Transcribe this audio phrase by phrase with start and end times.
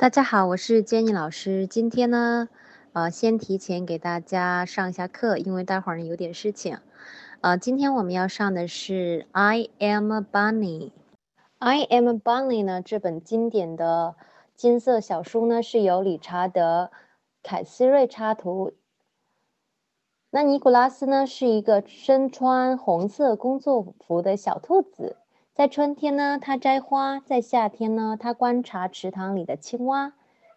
[0.00, 1.66] 大家好，我是 Jenny 老师。
[1.66, 2.48] 今天呢，
[2.94, 6.78] 呃，先提前给大家上一下课，因为待会儿呢有点事情。
[7.42, 10.78] 呃，今天我们要上的是《I Am a Bunny》。
[11.58, 14.16] 《I Am a Bunny》呢，这本经典的
[14.56, 16.90] 金色小书呢，是由理查德·
[17.42, 18.72] 凯斯瑞插图。
[20.30, 25.18] 那尼古拉斯呢，是一个身穿红色工作服的小兔子。
[25.54, 30.12] 在春天呢，它摘花；在夏天呢，它观察池塘里的青蛙；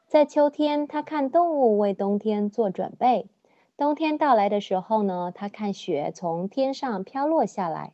[0.08, 3.28] 在秋天，它看动物为冬天做准备；
[3.76, 7.94] 冬天到来的时候呢，它看雪从天上飘落下来，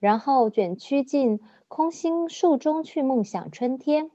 [0.00, 4.10] 然后卷曲进空心树中去梦想春天。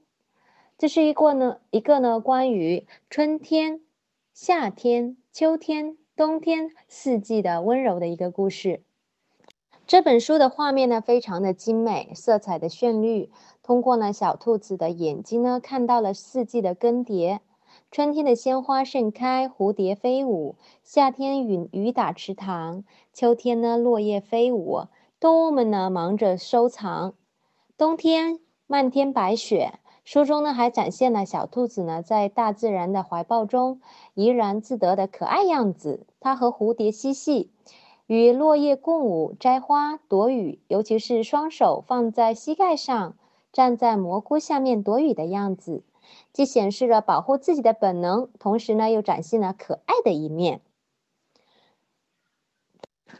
[0.76, 3.80] 这是一个呢，一个呢关于春天、
[4.32, 5.96] 夏天、秋天。
[6.16, 8.84] 冬天四季的温柔的一个故事。
[9.86, 13.30] 这本书的画面呢，非常的精美，色彩的绚丽。
[13.62, 17.40] 通过呢小兔子的眼睛呢，看到了四季的更迭：
[17.90, 22.82] 春天的鲜花盛开，蝴蝶飞舞；夏天雨雨打池塘；
[23.12, 24.84] 秋天呢落叶飞舞，
[25.20, 27.12] 动物们呢忙着收藏；
[27.76, 29.80] 冬天漫天白雪。
[30.02, 33.80] 书中呢还展现了小兔子呢在大自然的怀抱中
[34.12, 36.06] 怡然自得的可爱样子。
[36.20, 37.50] 它和蝴蝶嬉戏，
[38.06, 43.16] 与落叶共舞，摘花躲雨，尤其是双手放在膝盖上，
[43.50, 45.82] 站在蘑菇下面躲雨的样子，
[46.30, 50.60] 既显示了保护自己的本能，同时呢又展现了可爱的一面。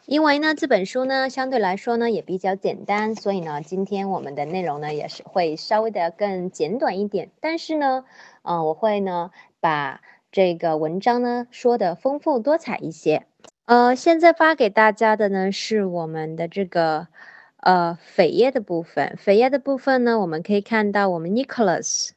[0.06, 7.30] 因为呢，这本书呢相对来说呢也比较简单，所以呢，今天我们的内容呢也是会稍微的更简短一点。
[7.40, 8.04] 但是呢，
[8.42, 13.26] 嗯，我会呢把这个文章呢说的丰富多彩一些。
[13.66, 17.08] 呃，现在发给大家的呢是我们的这个
[17.56, 19.16] 呃扉页的部分。
[19.18, 22.10] 扉页的部分呢，我们可以看到我们 Nicholas。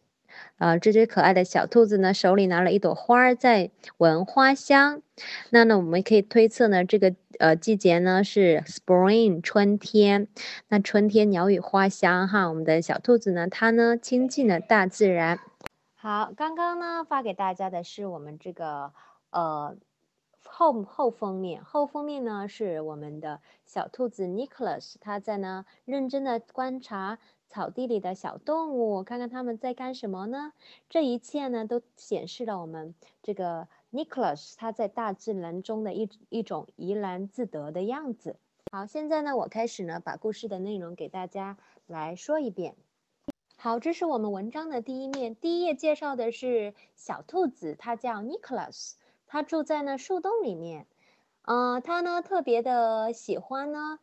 [0.57, 5.01] 啊，这只可爱的小兔子呢，手里拿了一朵花儿，在闻花香。
[5.51, 10.27] 那呢，我们可以推测呢，这个呃季节呢是 spring 春天。
[10.67, 15.39] 那春天鸟语花香哈，我们的小兔子呢，它呢亲近了大自然。
[15.95, 18.91] 好，刚刚呢发给大家的是我们这个
[19.29, 19.75] 呃
[20.57, 27.19] 后后封面，后封面呢是我们的小兔子 Nicholas，它在呢认真的观察。
[27.47, 30.51] 草地里的小动物，看看他们在干什么呢？
[30.89, 38.35] 这一切呢，都显示了我们这个 Nicholas 他在大自然中的一一种怡然自得的样子。
[38.71, 42.75] 好，现在呢，我开始呢，把故事的内容给大家来说一遍。
[43.55, 48.95] 好，这是我们文章的第一面，第一页介绍的是小兔子，它叫 Nicholas，
[49.27, 50.87] 它住在那树洞里面。
[51.43, 53.99] 嗯，它呢特别的喜欢呢。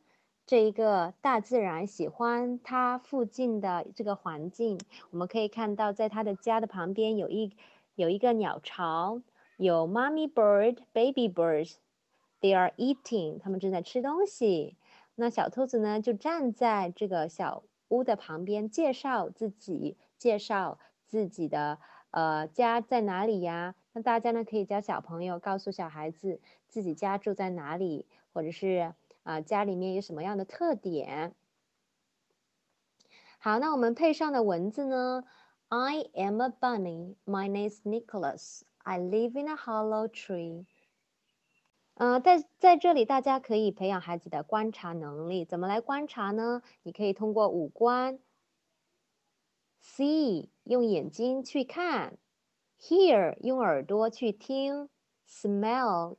[0.46, 4.78] 这一个大自然喜欢它附近的这个环境，
[5.10, 7.56] 我们可以看到，在它的家的旁边有一
[7.94, 9.22] 有一个鸟巢，
[9.56, 14.76] 有 mommy bird, baby birds，they are eating，他们正在吃东西。
[15.14, 21.78] 那小兔子呢，就站在这个小屋的旁边，介绍自己，介绍自己的
[22.14, 23.74] 呃家在哪里呀？
[23.92, 28.94] 那大家呢可以教小朋友告诉小孩子自己家住在哪里，或者是。
[29.24, 31.34] 啊，家里面有什么样的特点？
[33.38, 35.24] 好，那我们配上的文字呢
[35.70, 37.16] ？I am a bunny.
[37.24, 38.64] My name is Nicholas.
[38.82, 40.66] I live in a hollow tree.
[41.94, 45.46] 呃，在在这里，大家可以培养孩子的观察能力。
[45.46, 46.60] 怎么来观察呢？
[46.82, 48.18] 你可以通过五官
[49.84, 52.16] ：see 用眼睛去看
[52.80, 54.88] ，hear 用耳朵去听
[55.28, 56.16] ，smell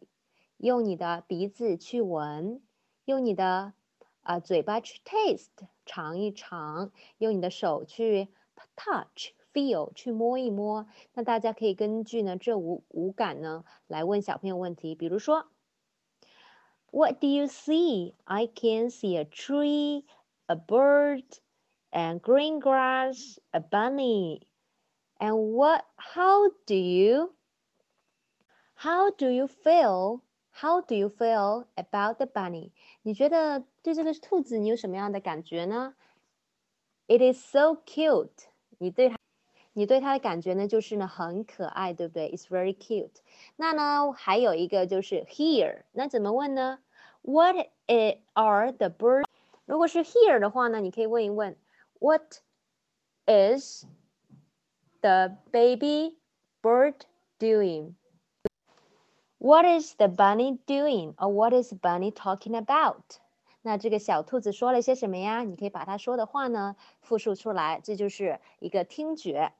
[0.58, 2.62] 用你的鼻子去闻。
[3.06, 3.74] 用你的
[4.22, 8.30] 啊嘴巴去 taste 尝一尝，用你的手去
[8.76, 10.88] touch feel 去摸一摸。
[11.14, 15.52] 那大家可以根据呢这五五感呢来问小朋友问题，比如说
[16.90, 18.16] ，What do you see?
[18.24, 20.06] I can see a tree,
[20.48, 21.26] a bird,
[21.95, 24.43] and green grass, a bunny.
[25.21, 25.85] And what?
[25.97, 27.35] How do you?
[28.75, 30.23] How do you feel?
[30.53, 32.73] How do you feel about the bunny?
[33.03, 35.95] 你觉得对这个兔子你有什么样的感觉呢？
[37.07, 38.47] It is so cute。
[38.79, 39.17] 你对它，
[39.75, 42.31] 你对它的感觉呢，就是呢很可爱，对不对？
[42.31, 43.17] It's very cute。
[43.57, 45.83] 那呢还有一个就是 here。
[45.93, 46.81] 那怎么问呢？
[47.23, 49.25] What are the birds？
[49.67, 51.57] 如果是 here 的话呢，你可以问一问
[51.99, 52.41] ，What
[53.27, 53.85] is
[55.01, 56.19] the baby
[56.63, 56.95] bird
[57.39, 61.15] doing？What is the bunny doing?
[61.17, 63.19] Or what is bunny talking about?
[63.63, 65.43] 那这个小兔子说了些什么呀？
[65.43, 69.53] 你可以把它说的话呢复述出来，这就是一个听觉。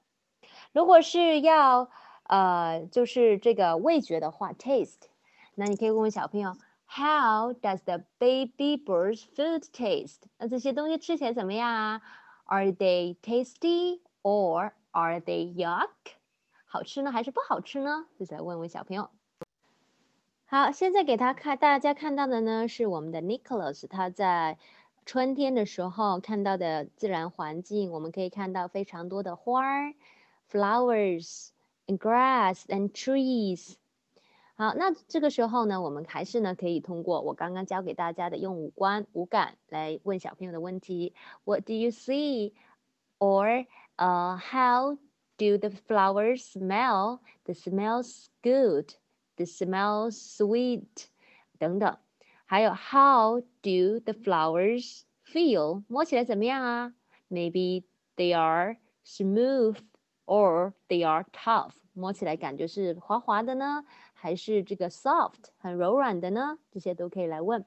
[0.73, 1.91] 如果是要
[2.25, 5.09] 呃，就是这个味觉的话，taste，
[5.55, 6.55] 那你可以问问小朋友，
[6.87, 10.23] How does the baby bird's food taste？
[10.39, 12.03] 那这些东西吃起来怎么样啊
[12.46, 15.90] ？Are they tasty or are they yuck？
[16.66, 18.06] 好吃呢还是不好吃呢？
[18.18, 19.10] 就来问问小朋友。
[20.46, 24.58] 好，现在给他看，大家看到的呢是我们的 Nicholas，他在
[25.06, 29.94] 春天的时候看到的自然环境，我们可以看到非常多的花儿
[30.52, 31.50] ，flowers。
[31.88, 33.76] and grass and trees。
[34.58, 41.14] 好，那这个时候呢，我们还是呢可以通过我刚刚教给大家的用五官、五感来问小朋友的问题。
[41.44, 42.54] What do you see?
[43.20, 43.66] Or,
[43.98, 44.98] uh, how
[45.38, 47.20] do the flowers smell?
[47.44, 48.94] The smells good.
[49.36, 51.08] The smells sweet.
[51.60, 51.98] 等等。
[52.46, 55.84] 还有，How do the flowers feel?
[55.90, 56.94] 摸起来怎么样啊
[57.30, 57.84] ？Maybe
[58.16, 59.78] they are smooth
[60.26, 63.86] or they are tough，摸起来感觉是滑滑的呢，
[64.26, 66.58] 还是这个 soft 很柔软的呢？
[66.72, 67.64] 这些都可以来问，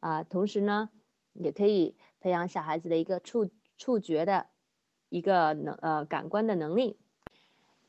[0.00, 0.88] 啊，同时呢，
[1.34, 4.46] 也可以培养小孩子的一个触触觉的
[5.10, 6.96] 一个能呃感官的能力。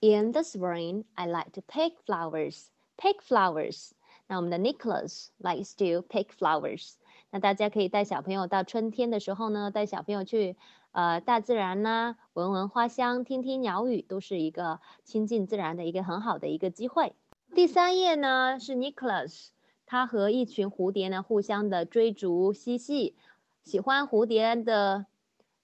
[0.01, 2.65] In the spring, I like to pick flowers.
[2.97, 3.91] Pick flowers.
[4.27, 6.95] 那我们的 Nicholas likes to pick flowers.
[7.29, 10.57] 那大家可以带小朋友到春天的时候呢，带小朋友去。
[10.91, 17.13] 呃，大自然呢，闻闻花香，听听鸟语，都是一个亲近自然的一个很好的一个机会。
[17.55, 19.49] 第三页呢是 Nicholas，
[19.85, 23.15] 他和一群蝴蝶呢互相的追逐嬉戏。
[23.63, 25.07] 喜欢蝴蝶的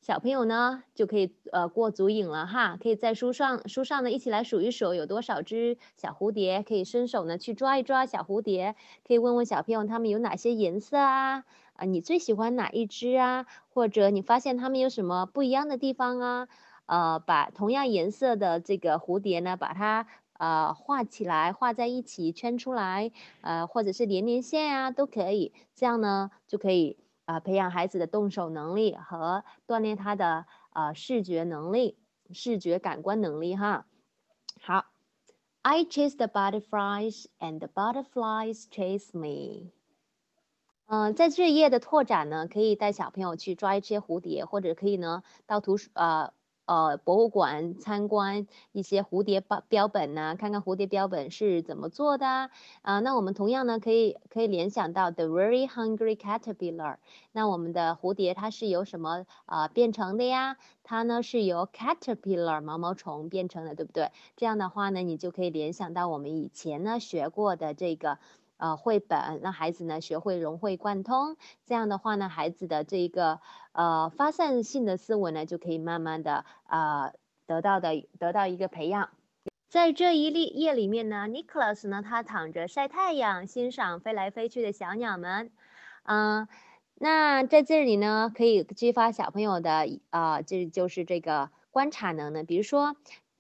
[0.02, 8.76] 小朋友呢，就可以呃过足瘾了哈，可以在书上书上呢一起来数一数有多少只小蝴蝶，可以伸手呢去抓一抓小蝴蝶，
[9.08, 11.46] 可以问问小朋友它们有哪些颜色啊。
[11.74, 13.46] 啊，你最喜欢哪一只啊？
[13.70, 16.48] 或者你发现它们有什么不一样的地方啊？
[16.88, 23.12] 呃，把同样颜色的这个蝴蝶呢，把它呃画起来，画在一起，圈出来，
[23.42, 25.54] 呃，或者是连连线啊，都可以。
[25.74, 31.98] 这样呢，就可以啊培养孩子的动手能力和锻炼他的呃视觉能力、
[32.32, 33.86] 视觉感官能力哈。
[34.62, 34.86] 好
[35.62, 39.72] ，I chase the butterflies and the butterflies chase me。
[40.88, 46.32] 嗯，在这一页的拓展呢，可以带小朋友去抓一些蝴蝶，或者可以呢到图书呃
[46.66, 52.50] 呃博物馆参观一些蝴蝶标标本呐，看看蝴蝶标本是怎么做的
[52.82, 53.00] 啊。
[53.00, 56.98] 那我们同样呢可以可以联想到 the very hungry caterpillar。
[57.32, 60.58] 那我们的蝴蝶它是由什么啊变成的呀？
[60.84, 64.12] 它呢是由 caterpillar 毛毛虫变成的，对不对？
[64.36, 68.20] 这样的话呢，你就可以联想到我们以前呢学过的这个。
[68.58, 71.36] 呃，绘本让孩子呢学会融会贯通，
[71.66, 73.40] 这样的话呢，孩子的这一个
[73.74, 77.14] 呃发散性的思维呢就可以慢慢的呃
[77.46, 79.10] 得到的得到一个培养。
[79.68, 85.52] 在这一例页里面呢，Nicholas 呢他躺着晒太阳，欣赏飞来飞去的小鸟们。
[86.04, 86.48] 嗯，
[86.94, 92.96] 那在这里呢可以激发小朋友的啊，这就是这个观察能力，比如说。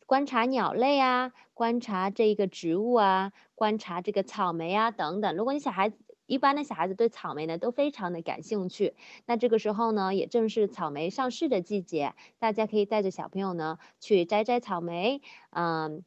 [0.05, 5.35] 观察鸟类啊，观察这一个植物啊，观察这个草莓啊等等。
[5.35, 5.97] 如果你小孩子
[6.27, 15.21] 一般的小孩子对草莓呢都非常的感兴趣，那这个时候呢也正是草莓上市的季节，大家可以带着小朋友呢去摘摘草莓，
[15.51, 16.03] 嗯，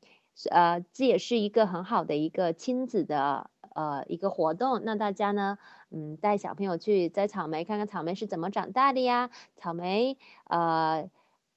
[0.50, 4.80] 呃，这也是一个很好的一个亲子的呃一个活动。
[4.84, 5.58] 那大家呢，
[5.90, 9.30] 嗯，带小朋友去摘草莓，看看草莓是怎么长大的呀？
[9.56, 11.08] 草莓，呃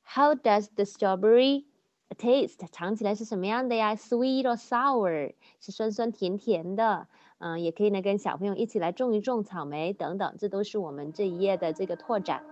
[0.04, 1.66] ，How does the strawberry
[2.18, 7.08] Taste 尝起来是什么样的呀？Sweet or sour 是酸酸甜甜的，
[7.40, 12.44] 嗯，也可以呢跟小朋友一起来种一种草莓等等，这都是我们这一页的这个拓展。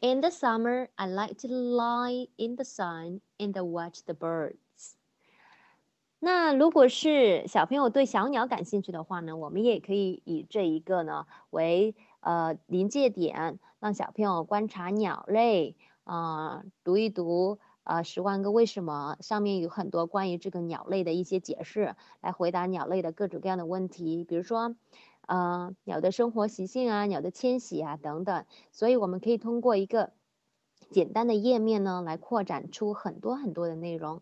[0.00, 4.56] In the summer, I like to lie in the sun and watch the birds。
[6.18, 17.58] 那如果是小朋友对小鸟感兴趣的话呢，我们也可以以这一个呢为呃临界点，让小朋友观察鸟类啊，读一读。
[17.86, 24.74] 啊，十万个为什么上面有很多关于这个鸟类的一些解释，来回答鸟类的各种各样的问题，比如说，
[25.28, 28.44] 呃，鸟的生活习性啊，鸟的迁徙啊等等。
[28.72, 30.12] 所以我们可以通过一个
[30.90, 34.20] 简单的页面呢，来扩展出很多很多的内容，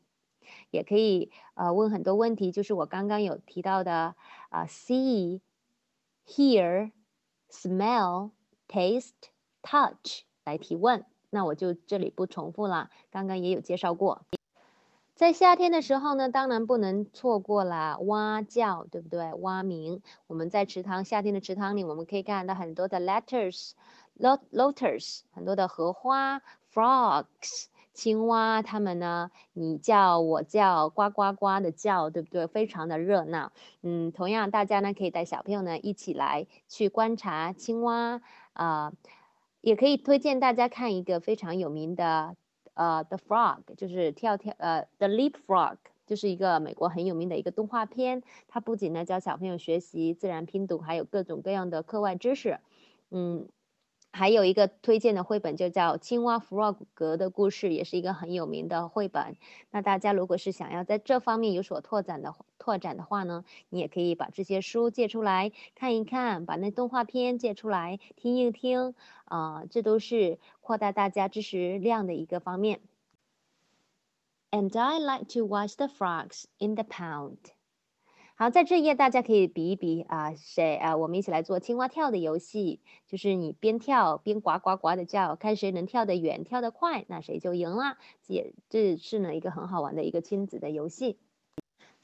[0.71, 4.15] 也可以呃问很多问题，就是我刚刚有提到的
[4.51, 5.41] 啊，see、
[6.27, 6.93] hear、
[7.49, 8.33] smell、
[8.69, 9.31] taste、
[9.63, 11.07] touch 来提问。
[11.35, 14.23] 那我就这里不重复了，刚刚也有介绍过。
[15.17, 19.35] 在夏天的时候呢，当然不能错过了蛙叫，对不对？
[19.35, 20.01] 蛙鸣。
[20.29, 26.41] 我们在池塘，夏天的池塘里，我们可以看到很多的 letters，lot lotus，很多的荷花
[26.73, 32.47] ，frogs，青蛙，它们呢，你叫我叫，呱呱呱的叫，对不对？
[32.47, 33.51] 非常的热闹。
[33.83, 38.21] 嗯，同样，大家呢可以带小朋友呢一起来去观察青蛙
[38.53, 38.93] 啊，
[39.65, 42.37] 也可以推荐大家看一个非常有名的
[42.75, 45.79] 呃，The Frog，就是跳跳呃，The Leap Frog。
[46.07, 52.59] 就是一个美国很有名的一个动画片，它不仅呢教小朋友学习自然拼读，还有各种各样的课外知识。
[53.11, 53.49] 嗯，
[54.17, 59.37] 还有一个推荐的绘本就叫《青蛙弗洛格的故事》，也是一个很有名的绘本。
[59.73, 68.95] 那大家如果是想要在这方面有所拓展的拓展的话呢，你也可以把这些书借出来看一看，把那动画片借出来听一听，
[69.25, 72.79] 啊，这都是扩大大家知识量的一个方面。
[74.53, 77.39] And I like to watch the frogs in the pond。
[78.37, 80.97] 好，在这一页大家可以比一比啊，谁啊？
[80.97, 87.97] 我们一起来做青蛙跳的游戏，就是你边跳边呱呱呱的叫，看谁能跳得远、跳得快，那谁就赢啦。
[88.27, 91.21] 也这是呢一个很好玩的一个亲子的游戏。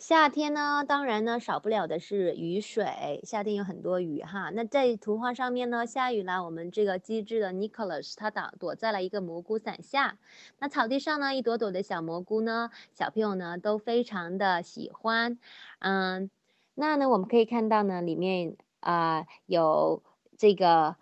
[0.01, 3.21] 夏天呢，当然呢，少不了的是雨水。
[3.23, 4.49] 夏天有很多雨哈。
[4.55, 10.17] 那在图画上面呢，下雨了，我们这个机智的 Nicholas 他躲躲在了一个蘑菇伞下。
[10.59, 15.39] 那草地上呢，一朵朵的小蘑菇呢，小朋友呢都非常的喜欢。
[15.81, 16.31] 嗯，
[16.75, 20.03] 那呢，我们可以看到呢，里面啊有
[20.39, 20.97] 这个。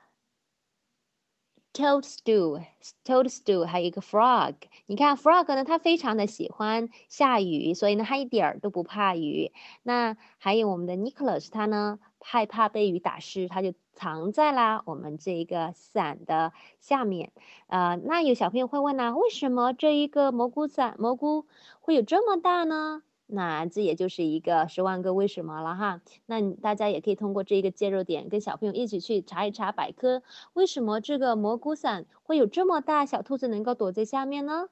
[1.75, 4.55] Toadstool，Toadstool，还有一个 Frog。
[4.87, 9.53] 你看 Frog 呢，它非常的喜欢下雨，所以呢，它一点儿都不怕雨。
[9.83, 17.33] 那还有我们的 Nicholas，他呢害怕被雨打湿，他就藏在了我们这一个伞的下面。
[17.69, 21.47] 呃，那有小朋友会问呢，为什么这一个蘑菇伞蘑菇
[21.81, 23.03] 会有这么大呢？
[23.31, 26.01] 那这也就是一个十万个为什么了哈。
[26.25, 30.23] 那大家也可以通过这一个介入点，跟小朋友一起去查一查百科，
[30.55, 34.71] 为什么这个蘑菇伞会有这么大，小兔子能够躲在下面呢？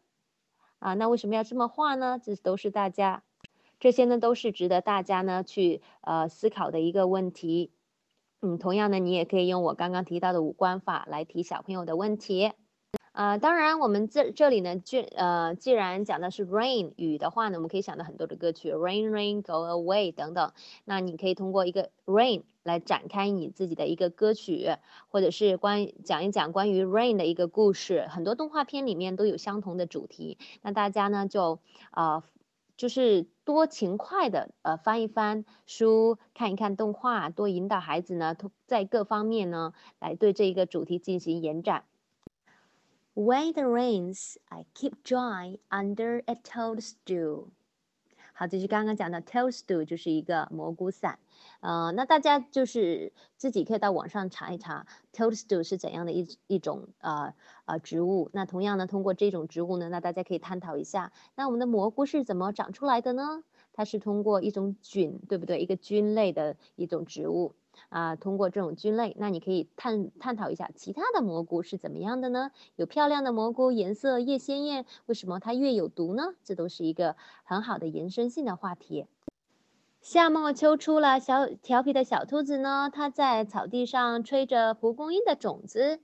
[0.79, 2.19] 啊，那为什么要这么画呢？
[2.23, 3.23] 这都是大家，
[3.79, 7.73] 这些呢都是值得大家呢去呃思考的一个问题。
[8.41, 12.53] 嗯，同样呢，你也可以用我刚刚提到的五官法来提小朋友的问题。
[13.17, 20.53] 啊，当然，我们这这里呢，既呃，既然讲的是 rain 雨的话呢，我们可以想到很多的歌曲，rain rain go away 等等。
[20.85, 24.69] 那你可以通过一个 rain 来展开你自己的一个歌曲，
[25.09, 28.07] 或者是关讲一讲关于 rain 的一个故事。
[28.11, 30.37] 很多动画片里面都有相同的主题。
[30.61, 31.59] 那大家呢，就
[31.93, 32.23] 啊，
[32.77, 41.85] 就是多勤快的呃翻一翻书，看一看动画，多引导孩子呢，在各方面呢，来对这一个主题进行延展。
[43.19, 47.47] When it rains, I keep dry under a toadstool。
[48.35, 51.19] 好，这是刚刚讲的 toadstool，就是一个蘑菇伞。
[51.61, 57.33] 呃，那大家就是自己可以到网上查一查 toadstool 是怎样的一一种呃
[57.65, 58.29] 呃植物。
[58.35, 63.43] 那同样呢，通过这种植物呢，那大家可以探讨一下，那我们的蘑菇是怎么长出来的呢？
[63.73, 65.59] 它是通过一种菌，对不对？
[65.61, 67.55] 一个菌类的一种植物。
[67.89, 72.51] 啊，通过这种菌类，那你可以探探讨一下其他的蘑菇是怎么样的呢？
[72.77, 76.35] 有漂亮的蘑菇，颜色越鲜艳，为什么它越有毒呢？
[76.45, 79.07] 这都是一个很好的延伸性的话题。
[80.01, 86.01] 夏末秋初了，小调皮的小兔子呢，它在草地上吹着蒲公英的种子。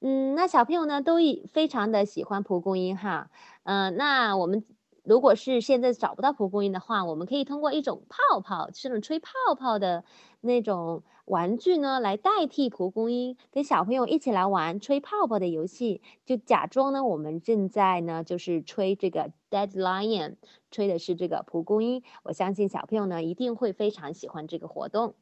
[0.00, 1.16] 嗯，那小朋友呢，都
[1.52, 3.30] 非常的喜欢蒲公英哈。
[3.64, 4.64] 嗯，那我们。
[5.08, 10.04] 如果是现在找不到蒲公英的话，我们可以通过一种泡泡，是那种吹泡泡的
[10.42, 20.36] 那种玩具呢，来代替蒲公英，跟小朋友一起来玩吹泡泡的游戏，就假装呢我们正在呢就是吹这个 dead lion，
[20.70, 22.02] 吹的是这个蒲公英。
[22.24, 25.14] 我相信小朋友呢一定会非常喜欢这个活动。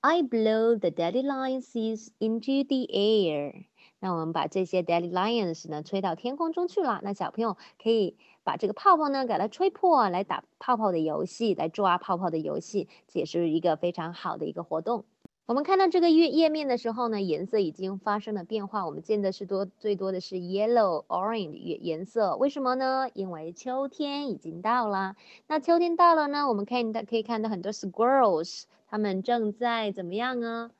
[0.00, 3.67] I blow the dead lion seeds into the air.
[4.00, 7.00] 那我们把这些 dandelions 呢吹到天空中去了。
[7.02, 15.04] 那小朋友可以把这个泡泡呢给它吹破，来打泡泡的游戏，来抓泡泡的游戏，这也是一个非常好的一个活动。
[15.46, 18.84] 我们看到这个页页面的时候呢，颜色已经发生了变化。
[18.84, 22.36] 我们见的是多最多的是 yellow、orange 颜颜色。
[22.36, 23.08] 为什么呢？
[23.14, 25.16] 因为秋天已经到了。
[25.46, 30.70] 那秋天到了呢，我们看到可以看到很多 squirrels，他们正在怎么样呢？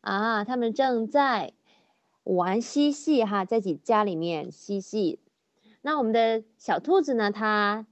[0.00, 1.52] 啊，他们正在。
[2.28, 5.18] 玩嬉戏哈，在己家里面嬉戏。
[5.80, 7.30] 那我们的小兔子呢？
[7.30, 7.86] 它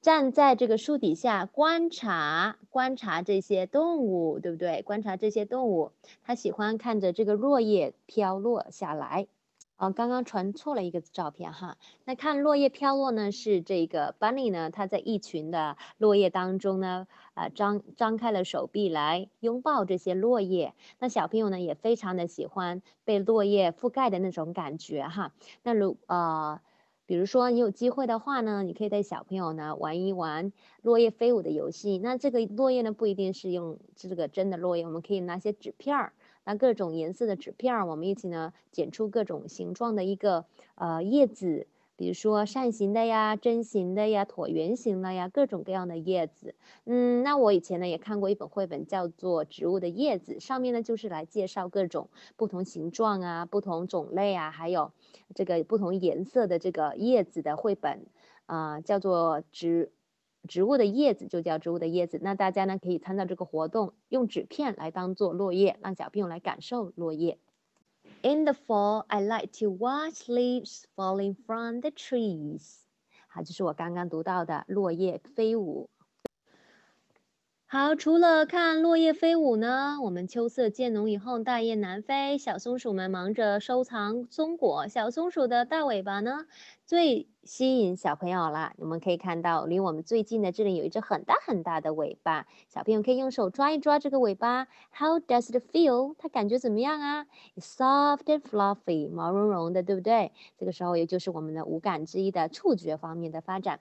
[0.00, 4.80] 站在这个树底下观察，观察这些动物，对不对？
[4.80, 9.26] 观察这些动物，它喜欢看着这个落叶飘落下来。
[9.76, 11.76] 哦，刚刚传错了一个照片哈。
[12.04, 20.74] 那看落叶飘落呢，是这个 Bunny 呢，它在一群的落叶当中呢，啊张张开了手臂来拥抱这些落叶。
[21.00, 25.32] 那小朋友呢也非常的喜欢被落叶覆盖的那种感觉哈。
[25.64, 26.60] 那如呃，
[27.06, 30.52] 比如说你有机会的话呢，你可以带小朋友呢玩一玩
[30.82, 31.98] 落叶飞舞的游戏。
[31.98, 36.12] 那这个落叶呢不一定是用这个真的落叶，我们可以拿些纸片儿。
[36.44, 46.54] 那各种颜色的纸片儿，我们一起呢剪出各种形状的一个呃叶子，比如说扇形的呀、针形的呀、椭圆形的呀，各种各样的叶子。
[46.84, 54.92] 嗯，那我以前呢也看过一本绘本，叫做《植物的叶子》，上面呢就是来介绍各种不同形状啊、不同种类啊，还有
[55.34, 58.04] 这个不同颜色的这个叶子的绘本
[58.46, 59.90] 啊，叫做植。
[60.48, 62.18] 植物的叶子就叫植物的叶子。
[62.22, 67.38] 那大家呢可以参照这个活动，用纸片来当做落叶，让小朋友来感受落叶。
[68.22, 72.82] In the fall, I like to watch leaves falling from the trees。
[73.28, 75.90] 好，这是我刚刚读到的落叶飞舞。
[77.74, 84.86] 好，除了看落叶飞舞呢，我们秋色渐浓以后，大雁南飞，小松鼠们忙着收藏松果。
[84.86, 86.46] 小松鼠的大尾巴呢，
[86.86, 88.74] 最吸引小朋友了。
[88.76, 94.68] 我们可以看到，离我们最近的这里有一只很大很大的尾巴，小朋友可以用手抓一抓这个尾巴。
[94.96, 96.14] How does it feel？
[96.16, 97.26] 它感觉怎么样啊
[97.56, 100.30] ？It's soft and fluffy，毛茸茸的，对不对？
[100.56, 103.80] 这个时候也就是我们的五感之一的触觉方面的发展。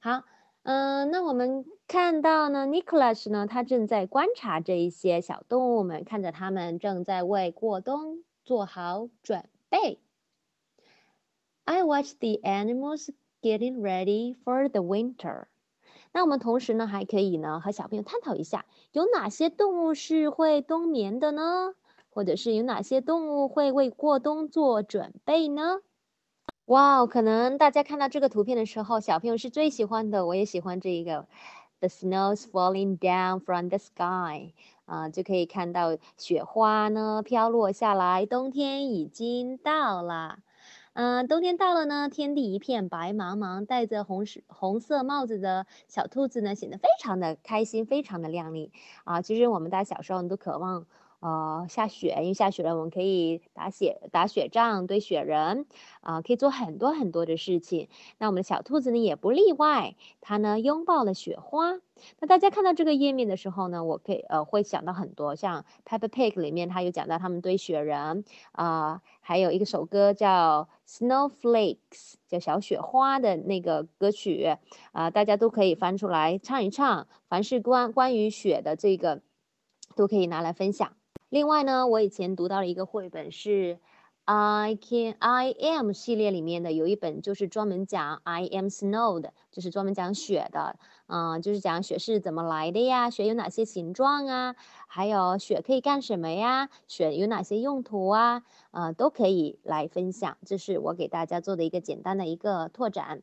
[0.00, 0.24] 好。
[0.62, 9.98] 嗯，那我们看到呢，Nicholas 呢，他正在观察这一些小动物们，看着它们正在为过冬做好准备。
[11.64, 13.08] I watch the animals
[13.40, 15.46] getting ready for the winter。
[16.12, 21.74] 那我们同时呢，还可以呢和小朋友探讨一下，有哪些动物是会冬眠的呢？
[22.10, 25.80] 或者是有哪些动物会为过冬做准备呢？
[26.66, 31.26] 哇，可能大家看到这个图片的时候，小朋友是最喜欢的，我也喜欢这一个。
[31.80, 34.52] The snow's falling down from the sky，
[34.84, 40.38] 啊，就可以看到雪花呢飘落下来，冬天已经到了。
[40.92, 48.72] 嗯，冬天到了呢，天地一片白茫茫，戴着红色红色帽子的小兔子呢，显得非常的开心，非常的靓丽。
[49.04, 50.86] 啊，其实我们大家小时候都渴望。
[51.20, 55.66] 呃，下雪，因为下雪了，我们可以打雪打雪仗，堆雪人，
[56.00, 57.88] 啊，可以做很多很多的事情。
[58.18, 61.78] 那我们的小兔子呢，也不例外，它呢拥抱了雪花。
[62.20, 74.56] 那大家看到这个页面的时候呢，我可以呃会想到很多，像 Peppa Pig 里面它有讲到他们堆雪人，啊，还有一个首歌叫 Snowflakes，叫小雪花的那个歌曲，
[74.92, 77.06] 啊，大家都可以翻出来唱一唱。
[77.28, 79.20] 凡是关关于雪的这个，
[79.94, 80.96] 都可以拿来分享。
[81.30, 83.78] 另外呢，我以前读到了一个绘本，是
[84.24, 94.56] I Can I Am 系列里面的，有一本就是专门讲 I Am Snow 的，就是专门讲雪的，嗯，就是讲雪是怎么来的呀，雪有哪些形状啊，
[94.88, 103.22] 还有雪可以干什么呀，雪有哪些用途啊，呃，都可以来分享，这是我给大家做的一个简单的一个拓展。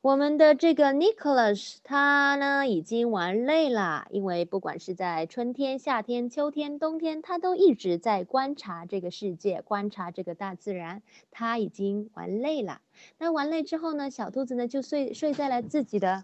[0.00, 11.02] 我们的这个 Nicholas，他呢已经玩累了，因为不管是在春天、夏天、秋天、冬天，他都一直在观察这个世界，观察这个大自然。
[11.32, 12.80] 他已经玩累了。
[13.18, 16.22] 那玩累之后呢，小兔子呢就睡睡在了自己的。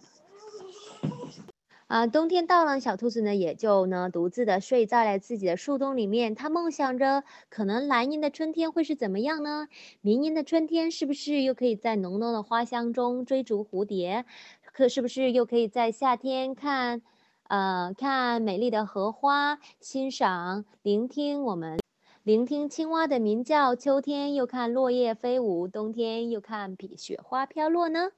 [1.87, 6.35] 啊，冬天到了，小兔子呢也就呢独自的睡在了自己的树洞里面。
[6.35, 9.69] 它梦想着，可能来年的春天会是怎么样呢？
[10.01, 14.25] 明年的春天是不是又可以在浓浓的花香中追逐蝴蝶？
[14.73, 17.03] 可是不是又可以在夏天看，
[17.49, 21.79] 呃，看美丽的荷花，欣赏、聆听我们
[22.23, 23.77] 聆听青蛙的鸣叫？
[23.77, 28.09] 秋天又看落叶飞舞，冬天又看雪花飘落呢？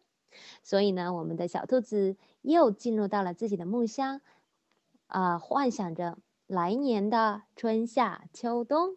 [0.62, 2.16] 所以呢，我们的小兔子
[2.47, 4.21] 又进入到了自己的梦乡，
[5.09, 8.97] 啊，幻想着来年的春夏秋冬。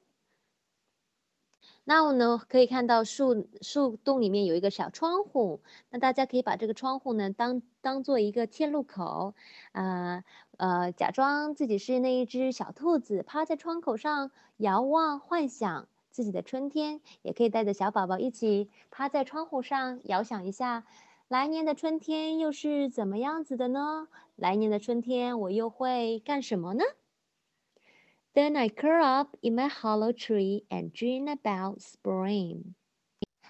[1.84, 9.34] 那我呢，可以看到树树洞里面有一个小窗户，那大家可以把这个窗户呢当当做一个切入口，
[9.72, 10.24] 啊
[10.58, 17.02] 呃，假装自己是那一只小兔子，趴在窗口上遥望，幻想自己的春天。
[17.24, 20.86] 也可以带着小宝宝一起趴在窗户上，遥想一下。
[21.30, 24.08] 来年的春天又是怎么样子的呢？
[24.36, 26.84] 来年的春天我又会干什么呢
[28.34, 32.74] ？Then I curl up in my hollow tree and dream about spring。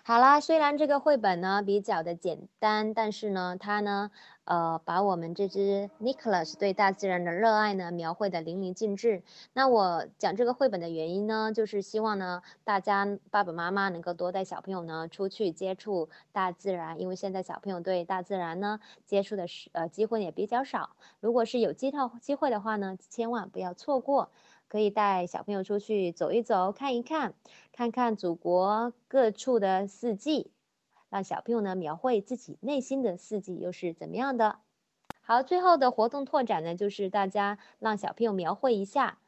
[0.04, 4.10] 好啦，虽然这个绘本呢比较的简单，但是呢，它呢，
[4.46, 9.22] 呃，把我们这只 Nicholas 对大自然的热爱呢描绘的淋漓尽致。
[9.54, 20.92] 那我讲这个绘本的原因呢，就是希望呢，大家爸爸妈妈能够多带小朋友呢出去接触大自然，因为现在小朋友对大自然呢接触的是呃机会也比较少。
[21.20, 24.32] 如果是有机套机会的话呢，千万不要错过。
[24.70, 27.34] 可以带小朋友出去走一走，看一看，
[27.74, 30.52] 看看祖国各处的四季，
[31.10, 34.60] 让小朋友呢描绘自己内心的四季又是怎么样的。
[35.22, 39.20] 好，最后的活动拓展呢，就是大家让小朋友描绘一下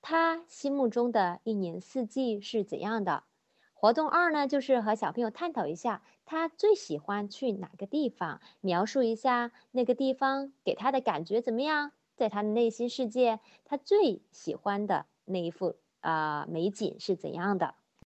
[0.00, 3.24] 他心目中的一年四季是怎样的。
[3.72, 11.92] 活动二呢，就是和小朋友探讨一下他最喜欢去哪个地方，描述一下那个地方给他的感觉怎么样。
[12.16, 17.74] 在他的内心世界，他最喜欢的那一幅啊美景是怎样的？